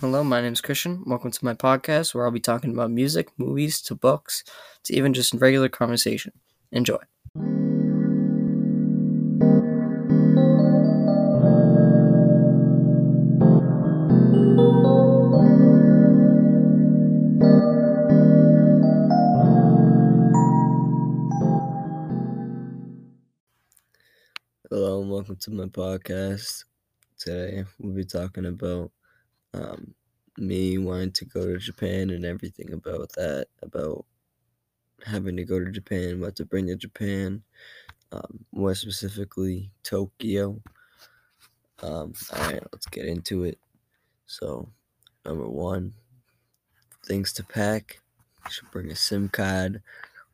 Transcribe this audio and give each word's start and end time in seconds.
Hello, 0.00 0.22
my 0.22 0.40
name 0.40 0.52
is 0.52 0.60
Christian. 0.60 1.02
Welcome 1.06 1.32
to 1.32 1.44
my 1.44 1.54
podcast 1.54 2.14
where 2.14 2.24
I'll 2.24 2.30
be 2.30 2.38
talking 2.38 2.70
about 2.70 2.92
music, 2.92 3.30
movies, 3.36 3.82
to 3.82 3.96
books, 3.96 4.44
to 4.84 4.94
even 4.94 5.12
just 5.12 5.34
regular 5.34 5.68
conversation. 5.68 6.30
Enjoy. 6.70 6.98
Hello 24.70 25.02
and 25.02 25.10
welcome 25.10 25.34
to 25.40 25.50
my 25.50 25.64
podcast. 25.64 26.66
Today 27.18 27.64
we'll 27.80 27.96
be 27.96 28.04
talking 28.04 28.46
about 28.46 28.92
um, 29.54 29.94
me 30.36 30.78
wanting 30.78 31.12
to 31.12 31.24
go 31.24 31.46
to 31.46 31.58
Japan 31.58 32.10
and 32.10 32.24
everything 32.24 32.72
about 32.72 33.12
that, 33.12 33.46
about 33.62 34.04
having 35.04 35.36
to 35.36 35.44
go 35.44 35.58
to 35.58 35.70
Japan, 35.70 36.20
what 36.20 36.36
to 36.36 36.44
bring 36.44 36.66
to 36.66 36.76
Japan, 36.76 37.42
um, 38.12 38.44
more 38.52 38.74
specifically 38.74 39.70
Tokyo. 39.82 40.60
Um, 41.82 42.12
all 42.32 42.42
right, 42.42 42.62
let's 42.72 42.86
get 42.86 43.06
into 43.06 43.44
it. 43.44 43.58
So, 44.26 44.68
number 45.24 45.48
one, 45.48 45.94
things 47.04 47.32
to 47.34 47.44
pack. 47.44 48.00
You 48.44 48.50
should 48.50 48.70
bring 48.70 48.90
a 48.90 48.96
SIM 48.96 49.28
card 49.28 49.82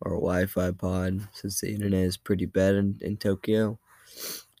or 0.00 0.12
a 0.12 0.20
Wi-Fi 0.20 0.72
pod 0.72 1.28
since 1.32 1.60
the 1.60 1.72
internet 1.72 2.04
is 2.04 2.16
pretty 2.16 2.46
bad 2.46 2.74
in, 2.74 2.98
in 3.00 3.16
Tokyo. 3.16 3.78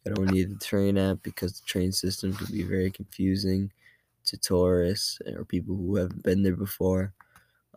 I 0.06 0.10
don't 0.10 0.30
need 0.30 0.50
the 0.50 0.64
train 0.64 0.98
app 0.98 1.18
because 1.22 1.60
the 1.60 1.66
train 1.66 1.92
system 1.92 2.34
can 2.34 2.46
be 2.46 2.62
very 2.62 2.90
confusing 2.90 3.70
to 4.32 4.38
tourists 4.38 5.20
or 5.26 5.44
people 5.46 5.76
who 5.76 5.96
haven't 5.96 6.24
been 6.24 6.42
there 6.44 6.56
before. 6.56 7.14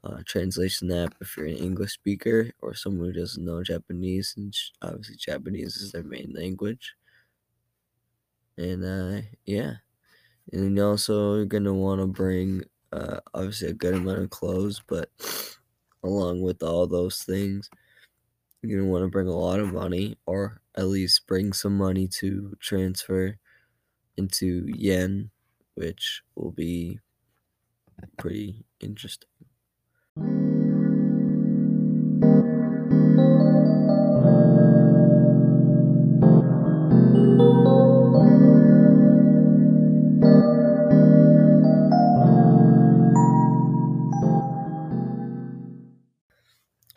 Uh, 0.03 0.21
translation 0.25 0.91
app 0.91 1.15
if 1.21 1.37
you're 1.37 1.47
an 1.47 1.57
English 1.57 1.93
speaker 1.93 2.51
or 2.61 2.75
someone 2.75 3.07
who 3.07 3.19
doesn't 3.19 3.45
know 3.45 3.63
Japanese, 3.63 4.35
and 4.37 4.55
obviously 4.81 5.15
Japanese 5.17 5.77
is 5.77 5.91
their 5.93 6.03
main 6.03 6.33
language. 6.33 6.95
And 8.57 8.85
uh, 8.85 9.21
yeah, 9.45 9.75
and 10.53 10.79
also 10.79 11.35
you're 11.37 11.45
gonna 11.45 11.73
want 11.73 12.01
to 12.01 12.07
bring 12.07 12.63
uh, 12.91 13.19
obviously 13.33 13.69
a 13.69 13.73
good 13.73 13.95
amount 13.95 14.19
of 14.19 14.29
clothes, 14.31 14.81
but 14.87 15.11
along 16.03 16.41
with 16.41 16.63
all 16.63 16.87
those 16.87 17.23
things, 17.23 17.69
you're 18.61 18.79
gonna 18.81 18.91
want 18.91 19.03
to 19.03 19.09
bring 19.09 19.27
a 19.27 19.37
lot 19.37 19.59
of 19.59 19.73
money, 19.73 20.17
or 20.25 20.61
at 20.75 20.87
least 20.87 21.27
bring 21.27 21.53
some 21.53 21.77
money 21.77 22.07
to 22.07 22.55
transfer 22.59 23.37
into 24.17 24.65
yen, 24.75 25.31
which 25.75 26.23
will 26.35 26.51
be 26.51 26.99
pretty 28.17 28.65
interesting. 28.79 29.29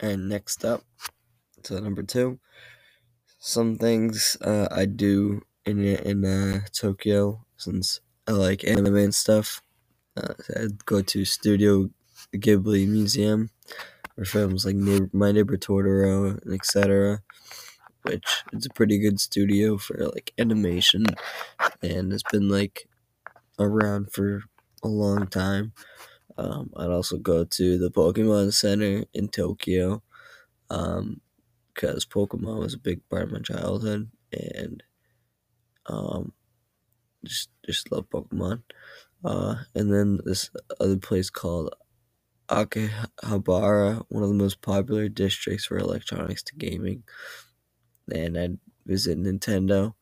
And 0.01 0.29
next 0.29 0.63
up, 0.63 0.83
to 1.63 1.81
number 1.81 2.03
two, 2.03 2.39
some 3.37 3.77
things 3.77 4.37
uh, 4.41 4.67
I 4.71 4.85
do 4.85 5.41
in 5.65 5.83
in 5.83 6.25
uh, 6.25 6.61
Tokyo 6.71 7.45
since 7.57 7.99
like 8.31 8.63
anime 8.63 8.97
and 8.97 9.15
stuff. 9.15 9.61
Uh, 10.17 10.33
I'd 10.55 10.85
go 10.85 11.01
to 11.01 11.25
Studio 11.25 11.89
Ghibli 12.33 12.87
Museum, 12.87 13.49
for 14.15 14.25
films 14.25 14.65
like 14.65 14.75
Neighbor, 14.75 15.09
My 15.13 15.31
Neighbor 15.31 15.57
Totoro 15.57 16.41
and 16.43 16.53
etc. 16.53 17.21
Which 18.03 18.43
is 18.53 18.65
a 18.65 18.73
pretty 18.73 18.97
good 18.99 19.19
studio 19.19 19.77
for 19.77 19.97
like 20.13 20.33
animation, 20.37 21.05
and 21.81 22.13
it's 22.13 22.23
been 22.31 22.49
like 22.49 22.87
around 23.59 24.11
for 24.11 24.43
a 24.83 24.87
long 24.87 25.27
time. 25.27 25.73
Um, 26.37 26.71
I'd 26.77 26.89
also 26.89 27.17
go 27.17 27.43
to 27.43 27.77
the 27.77 27.91
Pokemon 27.91 28.53
Center 28.53 29.03
in 29.13 29.27
Tokyo, 29.27 30.01
um, 30.69 31.21
because 31.73 32.05
Pokemon 32.05 32.59
was 32.59 32.73
a 32.73 32.79
big 32.79 33.07
part 33.09 33.23
of 33.23 33.31
my 33.31 33.39
childhood, 33.39 34.09
and 34.31 34.83
um, 35.85 36.33
just 37.23 37.49
just 37.65 37.91
love 37.91 38.09
Pokemon. 38.09 38.63
Uh, 39.23 39.55
and 39.75 39.91
then 39.93 40.19
this 40.23 40.49
other 40.79 40.97
place 40.97 41.29
called 41.29 41.75
Akihabara, 42.49 44.05
one 44.09 44.23
of 44.23 44.29
the 44.29 44.35
most 44.35 44.61
popular 44.61 45.09
districts 45.09 45.65
for 45.65 45.77
electronics 45.77 46.43
to 46.43 46.55
gaming. 46.55 47.03
And 48.11 48.37
I'd 48.37 48.57
visit 48.85 49.19
Nintendo 49.19 49.93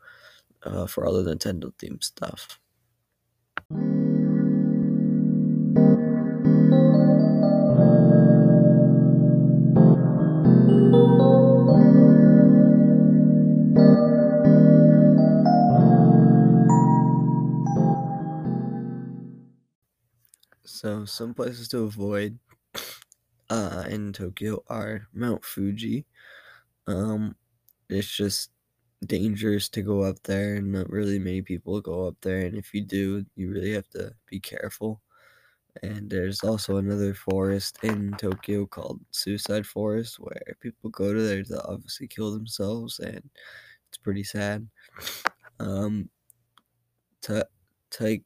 uh, 0.63 0.85
for 0.87 1.05
all 1.05 1.21
the 1.21 1.35
Nintendo 1.35 1.73
themed 1.73 2.03
stuff. 2.03 2.59
So 20.77 21.05
some 21.05 21.33
places 21.33 21.67
to 21.69 21.85
avoid 21.85 22.37
uh, 23.49 23.85
in 23.89 24.13
Tokyo 24.13 24.63
are 24.67 25.07
Mount 25.11 25.43
Fuji. 25.43 26.05
Um, 26.85 27.35
it's 27.89 28.15
just 28.15 28.51
dangerous 29.03 29.69
to 29.69 29.81
go 29.81 30.03
up 30.03 30.21
there, 30.21 30.57
and 30.57 30.71
not 30.71 30.91
really 30.91 31.17
many 31.17 31.41
people 31.41 31.81
go 31.81 32.05
up 32.05 32.17
there. 32.21 32.45
And 32.45 32.55
if 32.55 32.75
you 32.75 32.83
do, 32.83 33.25
you 33.35 33.49
really 33.49 33.73
have 33.73 33.89
to 33.89 34.13
be 34.29 34.39
careful. 34.39 35.01
And 35.81 36.11
there's 36.11 36.43
also 36.43 36.77
another 36.77 37.15
forest 37.15 37.79
in 37.81 38.13
Tokyo 38.19 38.67
called 38.67 39.01
Suicide 39.09 39.65
Forest, 39.65 40.19
where 40.19 40.57
people 40.59 40.91
go 40.91 41.11
to 41.11 41.21
there 41.23 41.43
to 41.43 41.65
obviously 41.67 42.07
kill 42.07 42.31
themselves, 42.31 42.99
and 42.99 43.27
it's 43.89 43.97
pretty 43.97 44.23
sad. 44.23 44.67
Um, 45.59 46.11
Ta- 47.23 47.49
Taik 47.89 48.23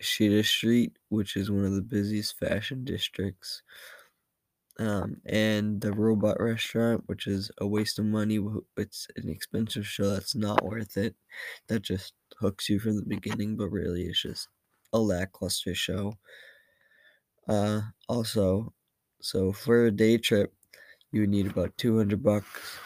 Shida 0.00 0.44
Street, 0.44 0.96
which 1.08 1.36
is 1.36 1.50
one 1.50 1.64
of 1.64 1.74
the 1.74 1.82
busiest 1.82 2.38
fashion 2.38 2.84
districts. 2.84 3.62
Um, 4.80 5.20
and 5.26 5.80
the 5.80 5.92
Robot 5.92 6.40
Restaurant, 6.40 7.02
which 7.06 7.26
is 7.26 7.50
a 7.58 7.66
waste 7.66 7.98
of 7.98 8.04
money. 8.04 8.38
It's 8.76 9.08
an 9.16 9.28
expensive 9.28 9.86
show 9.86 10.10
that's 10.10 10.36
not 10.36 10.64
worth 10.64 10.96
it. 10.96 11.16
That 11.66 11.82
just 11.82 12.12
hooks 12.38 12.68
you 12.68 12.78
from 12.78 12.96
the 12.96 13.04
beginning, 13.04 13.56
but 13.56 13.70
really 13.70 14.04
it's 14.04 14.22
just 14.22 14.48
a 14.92 14.98
lackluster 15.00 15.74
show. 15.74 16.14
Uh, 17.48 17.80
also, 18.08 18.72
so 19.20 19.52
for 19.52 19.86
a 19.86 19.90
day 19.90 20.16
trip, 20.16 20.52
you 21.10 21.22
would 21.22 21.30
need 21.30 21.46
about 21.46 21.76
200 21.76 22.22
bucks. 22.22 22.78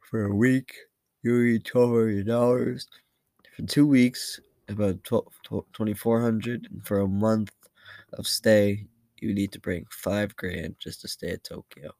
For 0.00 0.26
a 0.26 0.34
week, 0.34 0.74
you 1.22 1.42
need 1.42 1.64
$1,200. 1.64 2.86
For 3.56 3.62
two 3.62 3.86
weeks, 3.86 4.38
about 4.68 5.02
2400 5.04 6.68
and 6.70 6.86
for 6.86 7.00
a 7.00 7.08
month 7.08 7.52
of 8.14 8.26
stay 8.26 8.86
you 9.20 9.32
need 9.34 9.52
to 9.52 9.60
bring 9.60 9.86
five 9.90 10.36
grand 10.36 10.76
just 10.78 11.00
to 11.00 11.08
stay 11.08 11.30
at 11.30 11.44
tokyo. 11.44 11.92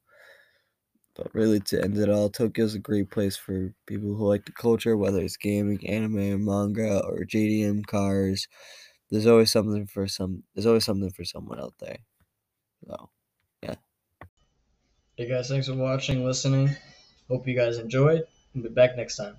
But 1.15 1.35
really 1.35 1.61
to 1.61 1.83
end 1.83 1.97
it 1.97 2.11
all 2.11 2.29
tokyo's 2.29 2.75
a 2.75 2.79
great 2.79 3.11
place 3.11 3.37
for 3.37 3.73
people 3.87 4.15
who 4.15 4.29
like 4.29 4.45
the 4.45 4.53
culture 4.53 4.97
whether 4.97 5.21
it's 5.21 5.37
gaming 5.37 5.87
anime 5.89 6.45
manga 6.45 7.03
or 7.05 7.25
jdm 7.25 7.87
cars. 7.87 8.49
There's 9.11 9.27
always 9.27 9.51
something 9.51 9.87
for 9.87 10.09
some 10.09 10.43
there's 10.55 10.67
always 10.67 10.85
something 10.85 11.11
for 11.11 11.25
someone 11.25 11.61
out 11.61 11.75
there. 11.79 11.99
So 12.87 13.11
yeah. 13.63 13.77
Hey 15.17 15.29
guys 15.29 15.49
thanks 15.49 15.69
for 15.69 15.75
watching 15.75 16.25
listening. 16.25 16.77
Hope 17.29 17.49
you 17.49 17.57
guys 17.57 17.79
enjoyed. 17.79 18.25
We'll 18.55 18.65
be 18.65 18.71
back 18.71 18.97
next 18.97 19.17
time 19.17 19.37